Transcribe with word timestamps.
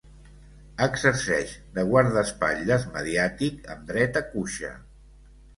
Exerceix 0.85 1.51
de 1.75 1.83
guardaespatlles 1.91 2.89
mediàtic 2.97 3.71
amb 3.75 3.87
dret 3.93 4.19
a 4.23 4.29
cuixa. 4.33 4.77